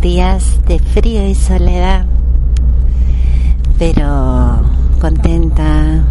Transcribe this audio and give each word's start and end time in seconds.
Días 0.00 0.60
de 0.68 0.78
frío 0.78 1.26
y 1.26 1.34
soledad, 1.34 2.06
pero 3.80 4.62
contenta 5.00 6.04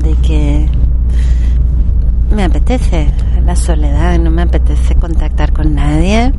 de 0.00 0.14
que 0.22 0.68
me 2.30 2.44
apetece 2.44 3.10
la 3.44 3.56
soledad, 3.56 4.20
no 4.20 4.30
me 4.30 4.42
apetece 4.42 4.94
contactar 4.94 5.52
con 5.52 5.74
nadie, 5.74 6.32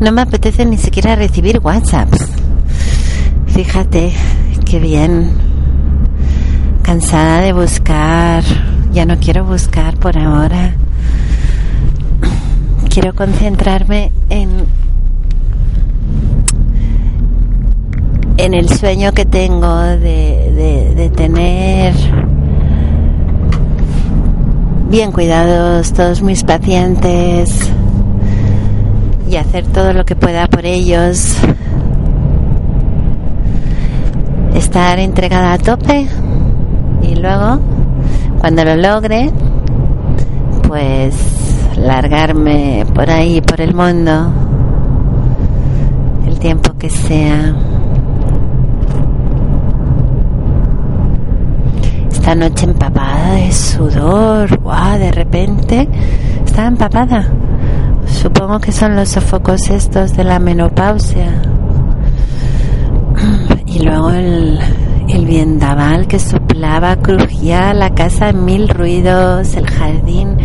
no 0.00 0.10
me 0.10 0.22
apetece 0.22 0.64
ni 0.64 0.78
siquiera 0.78 1.16
recibir 1.16 1.58
WhatsApps. 1.58 2.26
Fíjate 3.48 4.10
qué 4.64 4.78
bien, 4.78 5.32
cansada 6.80 7.42
de 7.42 7.52
buscar, 7.52 8.42
ya 8.90 9.04
no 9.04 9.18
quiero 9.18 9.44
buscar 9.44 9.98
por 9.98 10.16
ahora. 10.18 10.74
Quiero 12.88 13.14
concentrarme 13.14 14.12
en 14.30 14.64
en 18.46 18.54
el 18.54 18.68
sueño 18.68 19.10
que 19.10 19.24
tengo 19.24 19.76
de, 19.76 20.94
de, 20.94 21.10
tener 21.10 21.92
bien 24.88 25.10
cuidados 25.10 25.92
todos 25.92 26.22
mis 26.22 26.44
pacientes 26.44 27.72
y 29.28 29.34
hacer 29.34 29.66
todo 29.66 29.92
lo 29.92 30.04
que 30.04 30.14
pueda 30.14 30.46
por 30.46 30.64
ellos. 30.64 31.36
Estar 34.54 35.00
entregada 35.00 35.54
a 35.54 35.58
tope 35.58 36.06
y 37.02 37.16
luego, 37.16 37.58
cuando 38.38 38.64
lo 38.64 38.76
logre, 38.76 39.32
pues 40.68 41.16
largarme 41.76 42.86
por 42.94 43.10
ahí, 43.10 43.40
por 43.40 43.60
el 43.60 43.74
mundo, 43.74 44.30
el 46.28 46.38
tiempo 46.38 46.74
que 46.78 46.90
sea. 46.90 47.75
Esta 52.26 52.34
noche 52.34 52.64
empapada 52.64 53.34
de 53.34 53.52
sudor, 53.52 54.60
guau, 54.60 54.98
de 54.98 55.12
repente 55.12 55.88
estaba 56.44 56.66
empapada. 56.66 57.24
Supongo 58.04 58.58
que 58.58 58.72
son 58.72 58.96
los 58.96 59.10
sofocos 59.10 59.70
estos 59.70 60.16
de 60.16 60.24
la 60.24 60.40
menopausia. 60.40 61.40
Y 63.66 63.78
luego 63.78 64.10
el, 64.10 64.58
el 65.08 65.24
vendaval 65.24 66.08
que 66.08 66.18
soplaba, 66.18 66.96
crujía 66.96 67.72
la 67.74 67.90
casa 67.90 68.30
en 68.30 68.44
mil 68.44 68.68
ruidos, 68.70 69.54
el 69.54 69.70
jardín, 69.70 70.36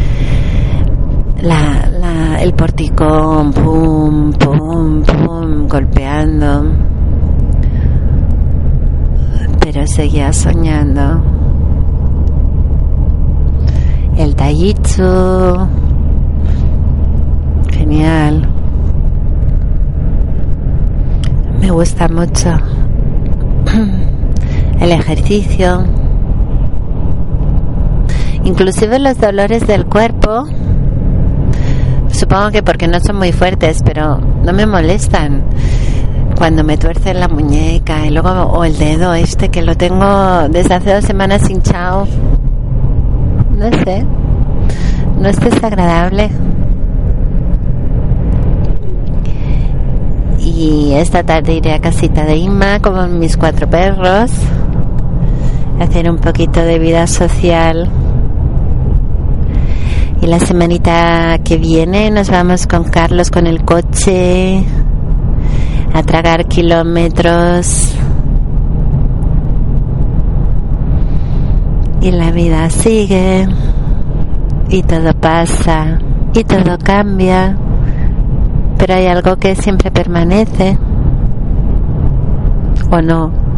la, 1.42 1.90
la, 2.00 2.44
el 2.44 2.54
porticón, 2.54 3.54
pum, 3.54 4.34
pum, 4.34 5.02
pum, 5.02 5.68
golpeando. 5.68 6.64
Pero 9.60 9.88
seguía 9.88 10.32
soñando 10.32 11.41
el 14.32 14.36
taijitsu. 14.36 15.68
Genial. 17.72 18.48
Me 21.60 21.70
gusta 21.72 22.08
mucho 22.08 22.50
el 24.80 24.92
ejercicio. 24.92 25.84
Inclusive 28.44 29.00
los 29.00 29.18
dolores 29.20 29.68
del 29.68 29.86
cuerpo. 29.86 30.46
Supongo 32.12 32.52
que 32.52 32.64
porque 32.64 32.88
no 32.88 33.00
son 33.00 33.18
muy 33.18 33.32
fuertes, 33.32 33.82
pero 33.84 34.18
no 34.18 34.54
me 34.54 34.66
molestan. 34.66 35.44
Cuando 36.38 36.64
me 36.64 36.78
tuercen 36.78 37.20
la 37.20 37.28
muñeca 37.28 38.06
y 38.06 38.12
luego 38.12 38.30
o 38.30 38.64
el 38.64 38.78
dedo 38.78 39.14
este 39.14 39.50
que 39.50 39.62
lo 39.62 39.76
tengo 39.76 40.48
desde 40.50 40.74
hace 40.76 40.94
dos 40.96 41.06
semanas 41.06 41.48
hinchado 41.50 42.08
no 43.62 43.70
sé, 43.84 44.04
no 45.22 45.30
es 45.30 45.40
desagradable. 45.40 46.32
Y 50.40 50.94
esta 50.94 51.24
tarde 51.24 51.54
iré 51.54 51.74
a 51.74 51.80
casita 51.80 52.26
de 52.26 52.38
Inma 52.38 52.80
con 52.80 53.20
mis 53.20 53.38
cuatro 53.38 53.70
perros, 53.70 54.32
hacer 55.80 56.10
un 56.10 56.18
poquito 56.18 56.62
de 56.62 56.80
vida 56.80 57.06
social. 57.06 57.90
Y 60.22 60.28
la 60.28 60.40
semanita 60.40 61.40
que 61.44 61.58
viene 61.58 62.10
nos 62.10 62.30
vamos 62.30 62.66
con 62.66 62.84
Carlos 62.86 63.30
con 63.30 63.46
el 63.46 63.64
coche 63.64 64.64
a 65.94 66.04
tragar 66.04 66.48
kilómetros 66.48 67.94
y 72.02 72.12
la 72.12 72.32
vida 72.32 72.70
sigue 72.70 73.48
y 74.72 74.84
todo 74.84 75.14
pasa 75.14 76.00
y 76.34 76.46
todo 76.46 76.78
cambia, 76.82 77.58
pero 78.78 78.94
hay 78.94 79.08
algo 79.08 79.36
que 79.36 79.54
siempre 79.54 79.92
permanece 79.92 80.78
o 82.90 83.02
no. 83.02 83.51